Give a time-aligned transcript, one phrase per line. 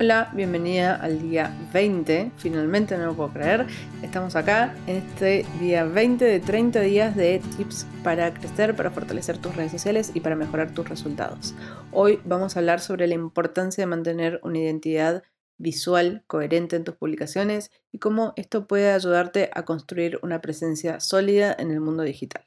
[0.00, 2.30] Hola, bienvenida al día 20.
[2.36, 3.66] Finalmente no lo puedo creer.
[4.00, 9.38] Estamos acá en este día 20 de 30 días de tips para crecer, para fortalecer
[9.38, 11.56] tus redes sociales y para mejorar tus resultados.
[11.90, 15.24] Hoy vamos a hablar sobre la importancia de mantener una identidad
[15.56, 21.56] visual coherente en tus publicaciones y cómo esto puede ayudarte a construir una presencia sólida
[21.58, 22.46] en el mundo digital.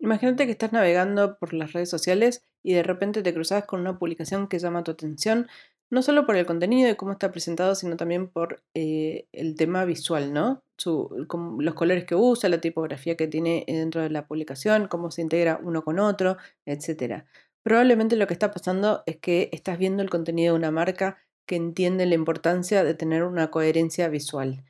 [0.00, 3.98] Imagínate que estás navegando por las redes sociales y de repente te cruzas con una
[3.98, 5.48] publicación que llama tu atención,
[5.94, 9.84] no solo por el contenido y cómo está presentado, sino también por eh, el tema
[9.84, 10.62] visual, ¿no?
[10.84, 15.60] los colores que usa, la tipografía que tiene dentro de la publicación, cómo se integra
[15.62, 16.36] uno con otro,
[16.66, 17.24] etc.
[17.62, 21.54] Probablemente lo que está pasando es que estás viendo el contenido de una marca que
[21.54, 24.64] entiende la importancia de tener una coherencia visual.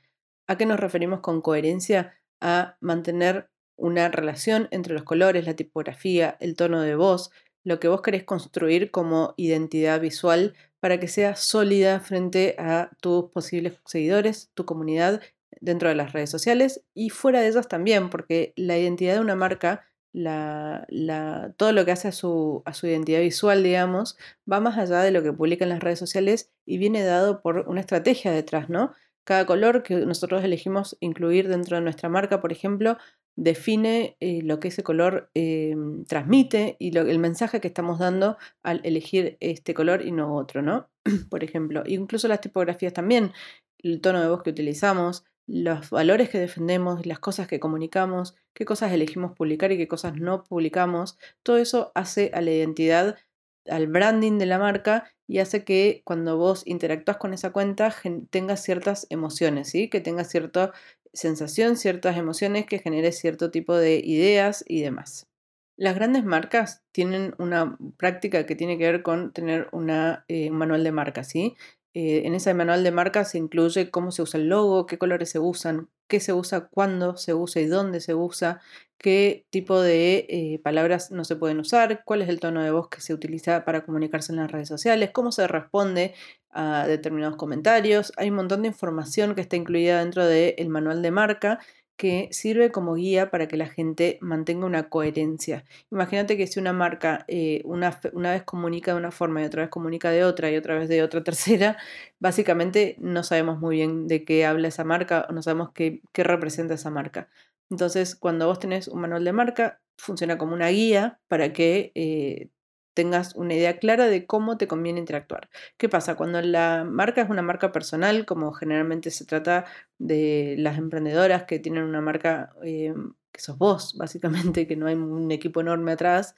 [0.46, 2.14] ¿A qué nos referimos con coherencia?
[2.40, 7.30] A mantener una relación entre los colores, la tipografía, el tono de voz,
[7.64, 13.30] lo que vos querés construir como identidad visual para que sea sólida frente a tus
[13.30, 15.22] posibles seguidores, tu comunidad
[15.62, 19.34] dentro de las redes sociales y fuera de ellas también, porque la identidad de una
[19.34, 25.00] marca, todo lo que hace a su, a su identidad visual, digamos, va más allá
[25.00, 28.68] de lo que publica en las redes sociales y viene dado por una estrategia detrás,
[28.68, 28.92] ¿no?
[29.24, 32.98] Cada color que nosotros elegimos incluir dentro de nuestra marca, por ejemplo,
[33.36, 38.80] define eh, lo que ese color em, transmite y el mensaje que estamos dando al
[38.84, 40.88] elegir este color y no otro, ¿no?
[41.30, 43.32] Por ejemplo, incluso las tipografías también,
[43.78, 48.64] el tono de voz que utilizamos, los valores que defendemos, las cosas que comunicamos, qué
[48.64, 53.18] cosas elegimos publicar y qué cosas no publicamos, todo eso hace a la identidad,
[53.66, 57.94] al branding de la marca y hace que cuando vos interactúas con esa cuenta
[58.30, 59.88] tengas ciertas emociones, ¿sí?
[59.88, 60.72] que tengas cierto
[61.14, 65.28] sensación, ciertas emociones, que genere cierto tipo de ideas y demás.
[65.76, 70.58] Las grandes marcas tienen una práctica que tiene que ver con tener una, eh, un
[70.58, 71.56] manual de marca, ¿sí?
[71.94, 75.30] Eh, en ese manual de marca se incluye cómo se usa el logo, qué colores
[75.30, 78.60] se usan, qué se usa, cuándo se usa y dónde se usa,
[78.98, 82.88] qué tipo de eh, palabras no se pueden usar, cuál es el tono de voz
[82.88, 86.14] que se utiliza para comunicarse en las redes sociales, cómo se responde
[86.50, 88.12] a determinados comentarios.
[88.16, 91.60] Hay un montón de información que está incluida dentro del manual de marca
[91.96, 95.64] que sirve como guía para que la gente mantenga una coherencia.
[95.90, 99.62] Imagínate que si una marca eh, una, una, vez comunica de una forma y otra
[99.62, 101.76] vez comunica de otra y otra vez de otra tercera,
[102.18, 106.24] básicamente no sabemos muy bien de qué habla esa marca o no sabemos qué, qué
[106.24, 107.28] representa esa marca.
[107.70, 112.48] Entonces, cuando vos tenés un manual de marca, funciona como una guía para que eh,
[112.94, 115.50] tengas una idea clara de cómo te conviene interactuar.
[115.76, 116.14] ¿Qué pasa?
[116.16, 119.66] Cuando la marca es una marca personal, como generalmente se trata
[119.98, 122.94] de las emprendedoras que tienen una marca eh,
[123.32, 126.36] que sos vos, básicamente, que no hay un equipo enorme atrás,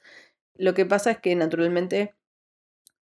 [0.55, 2.15] lo que pasa es que naturalmente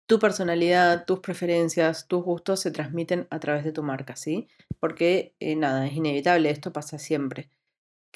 [0.06, 4.48] tu personalidad, tus preferencias, tus gustos se transmiten a través de tu marca, ¿sí?
[4.78, 7.50] Porque eh, nada, es inevitable, esto pasa siempre.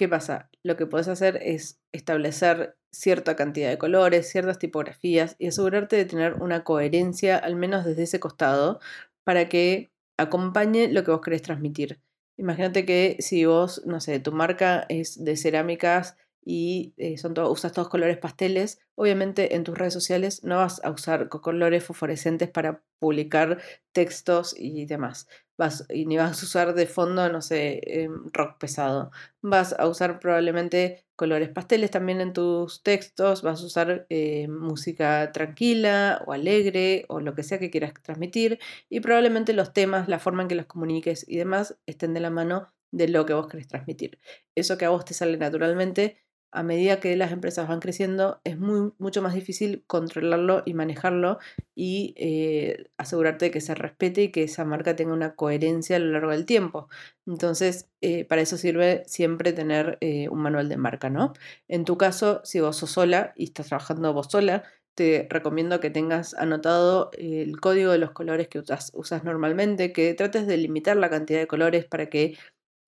[0.01, 0.49] ¿Qué pasa?
[0.63, 6.07] Lo que puedes hacer es establecer cierta cantidad de colores, ciertas tipografías y asegurarte de
[6.07, 8.81] tener una coherencia, al menos desde ese costado,
[9.25, 12.01] para que acompañe lo que vos querés transmitir.
[12.39, 17.73] Imagínate que si vos, no sé, tu marca es de cerámicas y eh, son usas
[17.73, 22.83] todos colores pasteles, obviamente en tus redes sociales no vas a usar colores fosforescentes para
[22.99, 23.61] publicar
[23.93, 25.29] textos y demás.
[25.57, 29.11] Vas, y ni vas a usar de fondo, no sé, em, rock pesado.
[29.43, 35.33] Vas a usar probablemente colores pasteles también en tus textos, vas a usar eh, música
[35.33, 38.59] tranquila o alegre o lo que sea que quieras transmitir
[38.89, 42.31] y probablemente los temas, la forma en que los comuniques y demás estén de la
[42.31, 44.19] mano de lo que vos querés transmitir.
[44.55, 46.19] Eso que a vos te sale naturalmente
[46.53, 51.39] a medida que las empresas van creciendo, es muy, mucho más difícil controlarlo y manejarlo
[51.75, 55.99] y eh, asegurarte de que se respete y que esa marca tenga una coherencia a
[55.99, 56.89] lo largo del tiempo.
[57.27, 61.33] Entonces, eh, para eso sirve siempre tener eh, un manual de marca, ¿no?
[61.69, 65.91] En tu caso, si vos sos sola y estás trabajando vos sola, te recomiendo que
[65.91, 70.97] tengas anotado el código de los colores que usas, usas normalmente, que trates de limitar
[70.97, 72.37] la cantidad de colores para que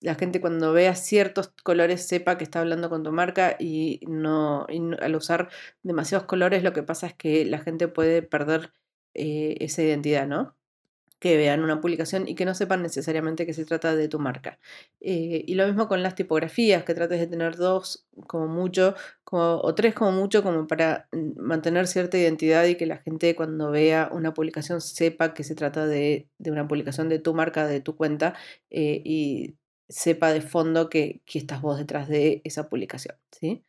[0.03, 4.67] la gente cuando vea ciertos colores sepa que está hablando con tu marca y no,
[4.99, 5.49] al usar
[5.81, 8.73] demasiados colores lo que pasa es que la gente puede perder
[9.13, 10.57] eh, esa identidad, ¿no?
[11.19, 14.59] Que vean una publicación y que no sepan necesariamente que se trata de tu marca.
[14.99, 18.95] Eh, y lo mismo con las tipografías, que trates de tener dos como mucho,
[19.31, 23.71] o tres como mucho, como para mm, mantener cierta identidad y que la gente cuando
[23.71, 27.95] vea una publicación sepa que se trata de, una publicación de tu marca, de tu
[27.95, 28.35] cuenta,
[28.69, 29.55] eh, y
[29.89, 33.63] sepa de fondo que, que estás vos detrás de esa publicación, ¿sí?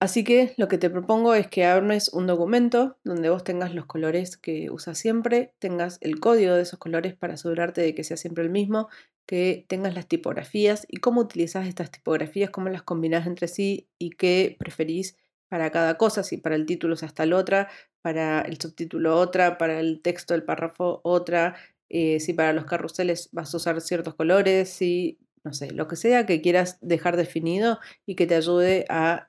[0.00, 3.84] Así que lo que te propongo es que armes un documento donde vos tengas los
[3.84, 8.16] colores que usas siempre, tengas el código de esos colores para asegurarte de que sea
[8.16, 8.88] siempre el mismo,
[9.26, 14.10] que tengas las tipografías y cómo utilizas estas tipografías, cómo las combinas entre sí y
[14.10, 15.18] qué preferís
[15.50, 17.68] para cada cosa, si para el título es hasta la otra,
[18.00, 21.56] para el subtítulo otra, para el texto del párrafo otra,
[21.90, 25.96] eh, si para los carruseles vas a usar ciertos colores, si, no sé, lo que
[25.96, 29.28] sea que quieras dejar definido y que te ayude a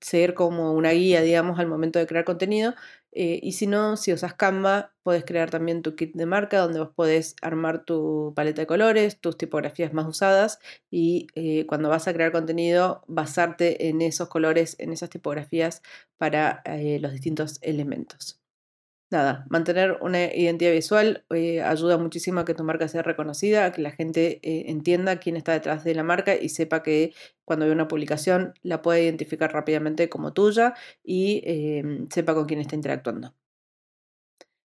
[0.00, 2.74] ser como una guía, digamos, al momento de crear contenido.
[3.12, 6.78] Eh, y si no, si usas Canva, puedes crear también tu kit de marca donde
[6.80, 10.60] vos podés armar tu paleta de colores, tus tipografías más usadas
[10.90, 15.82] y eh, cuando vas a crear contenido, basarte en esos colores, en esas tipografías
[16.18, 18.39] para eh, los distintos elementos
[19.10, 23.72] nada, mantener una identidad visual eh, ayuda muchísimo a que tu marca sea reconocida, a
[23.72, 27.12] que la gente eh, entienda quién está detrás de la marca y sepa que
[27.44, 32.60] cuando ve una publicación la puede identificar rápidamente como tuya y em, sepa con quién
[32.60, 33.39] está interactuando.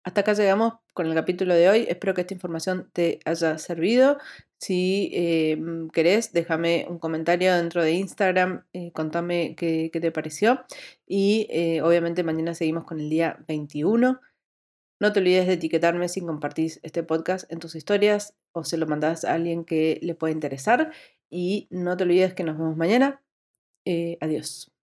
[0.04, 1.86] Hasta acá llegamos con el capítulo de hoy.
[1.88, 4.18] Espero que esta información te haya servido.
[4.58, 10.62] Si em, querés, déjame un comentario dentro de Instagram, eh, contame qué, qué, te pareció.
[11.06, 14.20] Y eh, obviamente mañana seguimos con el día 21.
[15.00, 18.86] No te olvides de etiquetarme si compartís este podcast en tus historias o se lo
[18.86, 20.92] mandás a alguien que le pueda interesar.
[21.30, 23.22] Y no te olvides que nos vemos mañana.
[23.86, 24.73] Eh, adiós.